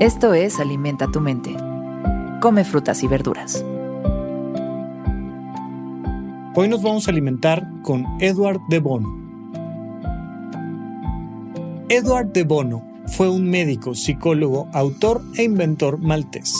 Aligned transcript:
Esto 0.00 0.32
es 0.32 0.60
Alimenta 0.60 1.08
tu 1.10 1.20
mente. 1.20 1.56
Come 2.40 2.62
frutas 2.62 3.02
y 3.02 3.08
verduras. 3.08 3.64
Hoy 6.54 6.68
nos 6.68 6.82
vamos 6.82 7.08
a 7.08 7.10
alimentar 7.10 7.66
con 7.82 8.06
Edward 8.20 8.60
de 8.68 8.78
Bono. 8.78 9.08
Edward 11.88 12.28
de 12.28 12.44
Bono 12.44 12.86
fue 13.06 13.28
un 13.28 13.50
médico, 13.50 13.96
psicólogo, 13.96 14.68
autor 14.72 15.20
e 15.36 15.42
inventor 15.42 15.98
maltés. 15.98 16.54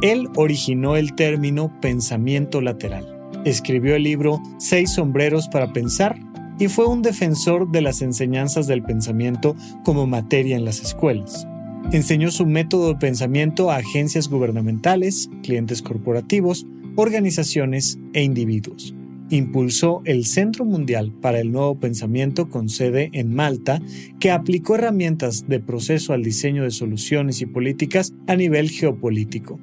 Él 0.00 0.28
originó 0.36 0.94
el 0.94 1.16
término 1.16 1.72
pensamiento 1.80 2.60
lateral. 2.60 3.08
Escribió 3.44 3.96
el 3.96 4.04
libro 4.04 4.40
Seis 4.58 4.92
sombreros 4.92 5.48
para 5.48 5.72
pensar 5.72 6.16
y 6.60 6.68
fue 6.68 6.86
un 6.86 7.02
defensor 7.02 7.72
de 7.72 7.82
las 7.82 8.02
enseñanzas 8.02 8.68
del 8.68 8.84
pensamiento 8.84 9.56
como 9.84 10.06
materia 10.06 10.56
en 10.56 10.64
las 10.64 10.78
escuelas. 10.78 11.48
Enseñó 11.90 12.30
su 12.30 12.44
método 12.44 12.88
de 12.88 12.96
pensamiento 12.96 13.70
a 13.70 13.76
agencias 13.76 14.28
gubernamentales, 14.28 15.30
clientes 15.42 15.80
corporativos, 15.80 16.66
organizaciones 16.96 17.98
e 18.12 18.22
individuos. 18.22 18.94
Impulsó 19.30 20.02
el 20.04 20.26
Centro 20.26 20.66
Mundial 20.66 21.12
para 21.22 21.40
el 21.40 21.50
Nuevo 21.50 21.80
Pensamiento 21.80 22.50
con 22.50 22.68
sede 22.68 23.08
en 23.14 23.34
Malta, 23.34 23.80
que 24.20 24.30
aplicó 24.30 24.74
herramientas 24.74 25.48
de 25.48 25.60
proceso 25.60 26.12
al 26.12 26.22
diseño 26.22 26.64
de 26.64 26.72
soluciones 26.72 27.40
y 27.40 27.46
políticas 27.46 28.12
a 28.26 28.36
nivel 28.36 28.68
geopolítico. 28.68 29.58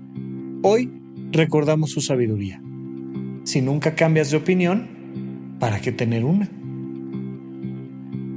Hoy 0.63 0.91
recordamos 1.31 1.91
su 1.91 2.01
sabiduría. 2.01 2.59
Si 3.43 3.61
nunca 3.61 3.93
cambias 3.93 4.31
de 4.31 4.37
opinión, 4.37 5.55
¿para 5.59 5.79
qué 5.79 5.91
tener 5.91 6.25
una? 6.25 6.49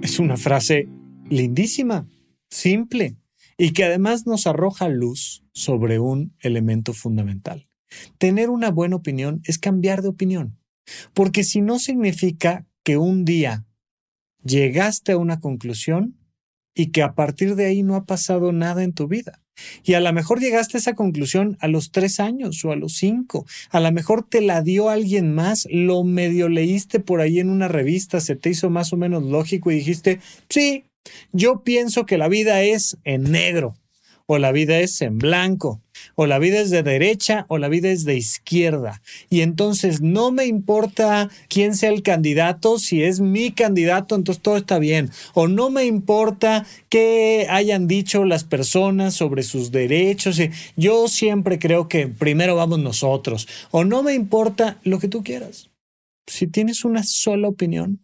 Es 0.02 0.18
una 0.18 0.36
frase 0.36 0.88
lindísima, 1.30 2.06
simple, 2.50 3.16
y 3.58 3.72
que 3.72 3.84
además 3.84 4.26
nos 4.26 4.46
arroja 4.46 4.88
luz 4.88 5.42
sobre 5.52 5.98
un 5.98 6.32
elemento 6.40 6.94
fundamental. 6.94 7.68
Tener 8.16 8.48
una 8.48 8.70
buena 8.70 8.96
opinión 8.96 9.42
es 9.44 9.58
cambiar 9.58 10.00
de 10.00 10.08
opinión, 10.08 10.58
porque 11.12 11.42
si 11.44 11.60
no 11.60 11.78
significa 11.78 12.66
que 12.84 12.96
un 12.96 13.24
día 13.24 13.66
llegaste 14.44 15.12
a 15.12 15.18
una 15.18 15.40
conclusión 15.40 16.16
y 16.74 16.86
que 16.92 17.02
a 17.02 17.14
partir 17.14 17.56
de 17.56 17.66
ahí 17.66 17.82
no 17.82 17.96
ha 17.96 18.04
pasado 18.04 18.52
nada 18.52 18.84
en 18.84 18.92
tu 18.92 19.08
vida. 19.08 19.42
Y 19.82 19.94
a 19.94 20.00
lo 20.00 20.12
mejor 20.12 20.38
llegaste 20.38 20.76
a 20.76 20.80
esa 20.80 20.94
conclusión 20.94 21.56
a 21.60 21.66
los 21.66 21.90
tres 21.90 22.20
años 22.20 22.64
o 22.64 22.70
a 22.70 22.76
los 22.76 22.94
cinco. 22.94 23.44
A 23.70 23.80
lo 23.80 23.90
mejor 23.90 24.22
te 24.22 24.40
la 24.40 24.62
dio 24.62 24.88
alguien 24.88 25.34
más, 25.34 25.66
lo 25.70 26.04
medio 26.04 26.48
leíste 26.48 27.00
por 27.00 27.20
ahí 27.20 27.40
en 27.40 27.50
una 27.50 27.66
revista, 27.66 28.20
se 28.20 28.36
te 28.36 28.50
hizo 28.50 28.70
más 28.70 28.92
o 28.92 28.96
menos 28.96 29.24
lógico 29.24 29.72
y 29.72 29.76
dijiste, 29.76 30.20
sí, 30.48 30.84
yo 31.32 31.62
pienso 31.62 32.06
que 32.06 32.18
la 32.18 32.28
vida 32.28 32.62
es 32.62 32.98
en 33.04 33.30
negro 33.30 33.76
o 34.30 34.36
la 34.36 34.52
vida 34.52 34.78
es 34.78 35.00
en 35.00 35.16
blanco, 35.16 35.80
o 36.14 36.26
la 36.26 36.38
vida 36.38 36.60
es 36.60 36.68
de 36.68 36.82
derecha 36.82 37.46
o 37.48 37.56
la 37.56 37.70
vida 37.70 37.88
es 37.88 38.04
de 38.04 38.14
izquierda. 38.14 39.00
Y 39.30 39.40
entonces 39.40 40.02
no 40.02 40.30
me 40.30 40.44
importa 40.44 41.30
quién 41.48 41.74
sea 41.74 41.88
el 41.88 42.02
candidato, 42.02 42.78
si 42.78 43.02
es 43.02 43.20
mi 43.20 43.52
candidato, 43.52 44.14
entonces 44.14 44.42
todo 44.42 44.58
está 44.58 44.78
bien. 44.78 45.10
O 45.32 45.48
no 45.48 45.70
me 45.70 45.86
importa 45.86 46.66
qué 46.90 47.46
hayan 47.48 47.88
dicho 47.88 48.26
las 48.26 48.44
personas 48.44 49.14
sobre 49.14 49.42
sus 49.42 49.72
derechos. 49.72 50.38
Yo 50.76 51.08
siempre 51.08 51.58
creo 51.58 51.88
que 51.88 52.06
primero 52.06 52.54
vamos 52.54 52.80
nosotros. 52.80 53.48
O 53.70 53.84
no 53.84 54.02
me 54.02 54.12
importa 54.12 54.78
lo 54.84 54.98
que 54.98 55.08
tú 55.08 55.24
quieras. 55.24 55.70
Si 56.26 56.46
tienes 56.46 56.84
una 56.84 57.02
sola 57.02 57.48
opinión, 57.48 58.00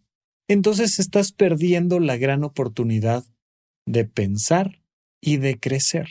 entonces 0.49 0.99
estás 0.99 1.33
perdiendo 1.33 2.01
la 2.01 2.17
gran 2.17 2.45
oportunidad 2.45 3.25
de 3.87 4.05
pensar 4.05 4.83
y 5.21 5.39
de 5.39 5.59
crecer. 5.59 6.09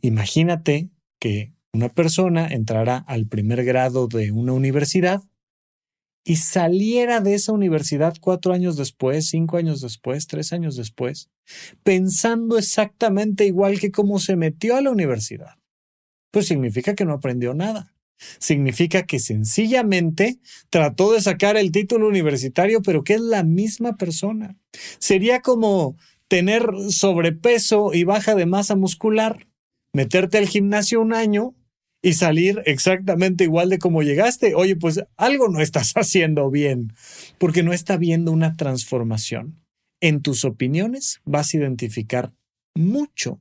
Imagínate 0.00 0.90
que 1.20 1.52
una 1.72 1.88
persona 1.88 2.48
entrara 2.48 2.98
al 2.98 3.26
primer 3.26 3.64
grado 3.64 4.08
de 4.08 4.30
una 4.30 4.52
universidad 4.52 5.22
y 6.24 6.36
saliera 6.36 7.20
de 7.20 7.34
esa 7.34 7.52
universidad 7.52 8.14
cuatro 8.20 8.52
años 8.52 8.76
después, 8.76 9.28
cinco 9.28 9.56
años 9.56 9.80
después, 9.80 10.26
tres 10.26 10.52
años 10.52 10.76
después, 10.76 11.30
pensando 11.82 12.58
exactamente 12.58 13.46
igual 13.46 13.80
que 13.80 13.90
cómo 13.90 14.18
se 14.18 14.36
metió 14.36 14.76
a 14.76 14.82
la 14.82 14.90
universidad. 14.90 15.56
Pues 16.30 16.46
significa 16.46 16.94
que 16.94 17.04
no 17.04 17.14
aprendió 17.14 17.54
nada. 17.54 17.91
Significa 18.38 19.04
que 19.04 19.18
sencillamente 19.18 20.38
trató 20.70 21.12
de 21.12 21.20
sacar 21.20 21.56
el 21.56 21.72
título 21.72 22.08
universitario, 22.08 22.82
pero 22.82 23.04
que 23.04 23.14
es 23.14 23.20
la 23.20 23.42
misma 23.42 23.96
persona. 23.96 24.56
Sería 24.98 25.40
como 25.40 25.96
tener 26.28 26.66
sobrepeso 26.88 27.92
y 27.92 28.04
baja 28.04 28.34
de 28.34 28.46
masa 28.46 28.74
muscular, 28.74 29.46
meterte 29.92 30.38
al 30.38 30.48
gimnasio 30.48 31.00
un 31.00 31.12
año 31.12 31.54
y 32.02 32.14
salir 32.14 32.62
exactamente 32.66 33.44
igual 33.44 33.68
de 33.68 33.78
como 33.78 34.02
llegaste. 34.02 34.54
Oye, 34.54 34.76
pues 34.76 35.02
algo 35.16 35.48
no 35.48 35.60
estás 35.60 35.92
haciendo 35.96 36.50
bien, 36.50 36.92
porque 37.38 37.62
no 37.62 37.72
está 37.72 37.96
viendo 37.96 38.32
una 38.32 38.56
transformación. 38.56 39.62
En 40.00 40.20
tus 40.20 40.44
opiniones 40.44 41.20
vas 41.24 41.54
a 41.54 41.58
identificar 41.58 42.32
mucho 42.74 43.40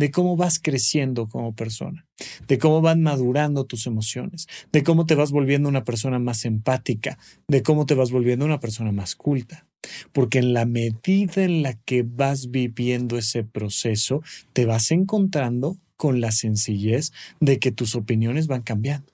de 0.00 0.10
cómo 0.10 0.34
vas 0.34 0.58
creciendo 0.58 1.28
como 1.28 1.54
persona, 1.54 2.06
de 2.48 2.56
cómo 2.56 2.80
van 2.80 3.02
madurando 3.02 3.66
tus 3.66 3.86
emociones, 3.86 4.46
de 4.72 4.82
cómo 4.82 5.04
te 5.04 5.14
vas 5.14 5.30
volviendo 5.30 5.68
una 5.68 5.84
persona 5.84 6.18
más 6.18 6.46
empática, 6.46 7.18
de 7.48 7.62
cómo 7.62 7.84
te 7.84 7.94
vas 7.94 8.10
volviendo 8.10 8.46
una 8.46 8.60
persona 8.60 8.92
más 8.92 9.14
culta. 9.14 9.66
Porque 10.12 10.38
en 10.38 10.54
la 10.54 10.64
medida 10.64 11.44
en 11.44 11.62
la 11.62 11.74
que 11.74 12.02
vas 12.02 12.50
viviendo 12.50 13.18
ese 13.18 13.44
proceso, 13.44 14.22
te 14.54 14.64
vas 14.64 14.90
encontrando 14.90 15.76
con 15.98 16.22
la 16.22 16.32
sencillez 16.32 17.12
de 17.40 17.58
que 17.58 17.70
tus 17.70 17.94
opiniones 17.94 18.46
van 18.46 18.62
cambiando. 18.62 19.12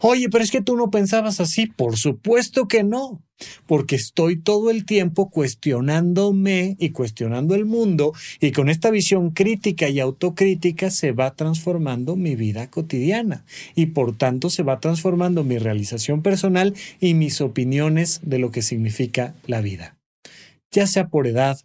Oye, 0.00 0.28
pero 0.28 0.44
es 0.44 0.50
que 0.50 0.62
tú 0.62 0.76
no 0.76 0.90
pensabas 0.90 1.40
así. 1.40 1.66
Por 1.66 1.96
supuesto 1.96 2.68
que 2.68 2.82
no, 2.82 3.22
porque 3.66 3.96
estoy 3.96 4.40
todo 4.40 4.70
el 4.70 4.84
tiempo 4.84 5.30
cuestionándome 5.30 6.76
y 6.78 6.90
cuestionando 6.90 7.54
el 7.54 7.64
mundo 7.64 8.12
y 8.40 8.52
con 8.52 8.68
esta 8.68 8.90
visión 8.90 9.30
crítica 9.30 9.88
y 9.88 10.00
autocrítica 10.00 10.90
se 10.90 11.12
va 11.12 11.34
transformando 11.34 12.16
mi 12.16 12.36
vida 12.36 12.70
cotidiana 12.70 13.44
y 13.74 13.86
por 13.86 14.16
tanto 14.16 14.50
se 14.50 14.62
va 14.62 14.80
transformando 14.80 15.44
mi 15.44 15.58
realización 15.58 16.22
personal 16.22 16.74
y 17.00 17.14
mis 17.14 17.40
opiniones 17.40 18.20
de 18.22 18.38
lo 18.38 18.50
que 18.50 18.62
significa 18.62 19.34
la 19.46 19.60
vida. 19.60 19.96
Ya 20.70 20.86
sea 20.86 21.08
por 21.08 21.26
edad, 21.26 21.58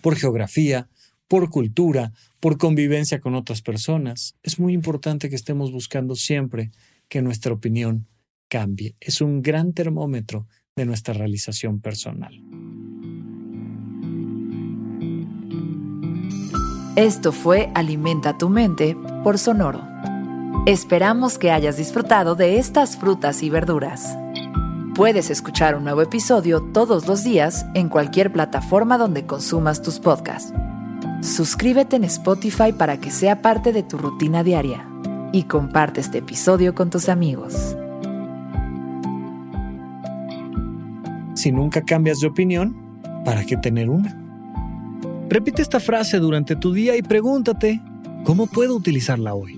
por 0.00 0.16
geografía, 0.16 0.88
por 1.26 1.50
cultura, 1.50 2.12
por 2.40 2.56
convivencia 2.56 3.20
con 3.20 3.34
otras 3.34 3.60
personas. 3.60 4.36
Es 4.42 4.58
muy 4.58 4.72
importante 4.72 5.28
que 5.28 5.36
estemos 5.36 5.72
buscando 5.72 6.14
siempre 6.14 6.70
que 7.08 7.22
nuestra 7.22 7.52
opinión 7.52 8.06
cambie. 8.48 8.96
Es 9.00 9.20
un 9.20 9.42
gran 9.42 9.72
termómetro 9.72 10.46
de 10.76 10.86
nuestra 10.86 11.14
realización 11.14 11.80
personal. 11.80 12.32
Esto 16.96 17.32
fue 17.32 17.70
Alimenta 17.74 18.38
tu 18.38 18.48
mente 18.48 18.96
por 19.22 19.38
Sonoro. 19.38 19.86
Esperamos 20.66 21.38
que 21.38 21.50
hayas 21.50 21.76
disfrutado 21.76 22.34
de 22.34 22.58
estas 22.58 22.96
frutas 22.96 23.42
y 23.42 23.50
verduras. 23.50 24.16
Puedes 24.94 25.30
escuchar 25.30 25.76
un 25.76 25.84
nuevo 25.84 26.02
episodio 26.02 26.60
todos 26.72 27.06
los 27.06 27.22
días 27.22 27.66
en 27.74 27.88
cualquier 27.88 28.32
plataforma 28.32 28.98
donde 28.98 29.26
consumas 29.26 29.80
tus 29.80 30.00
podcasts. 30.00 30.52
Suscríbete 31.22 31.96
en 31.96 32.04
Spotify 32.04 32.72
para 32.72 33.00
que 33.00 33.10
sea 33.12 33.42
parte 33.42 33.72
de 33.72 33.84
tu 33.84 33.96
rutina 33.96 34.42
diaria 34.42 34.87
y 35.32 35.44
comparte 35.44 36.00
este 36.00 36.18
episodio 36.18 36.74
con 36.74 36.90
tus 36.90 37.08
amigos. 37.08 37.76
Si 41.34 41.52
nunca 41.52 41.82
cambias 41.82 42.18
de 42.20 42.26
opinión, 42.26 42.76
¿para 43.24 43.44
qué 43.44 43.56
tener 43.56 43.90
una? 43.90 44.16
Repite 45.28 45.62
esta 45.62 45.78
frase 45.78 46.18
durante 46.18 46.56
tu 46.56 46.72
día 46.72 46.96
y 46.96 47.02
pregúntate, 47.02 47.80
¿cómo 48.24 48.46
puedo 48.46 48.74
utilizarla 48.74 49.34
hoy? 49.34 49.57